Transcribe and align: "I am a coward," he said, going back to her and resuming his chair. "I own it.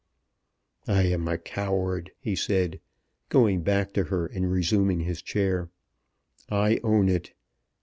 "I 0.87 1.03
am 1.03 1.27
a 1.27 1.37
coward," 1.37 2.09
he 2.19 2.35
said, 2.35 2.79
going 3.29 3.61
back 3.61 3.93
to 3.93 4.05
her 4.05 4.25
and 4.25 4.51
resuming 4.51 5.01
his 5.01 5.21
chair. 5.21 5.69
"I 6.49 6.79
own 6.83 7.07
it. 7.07 7.33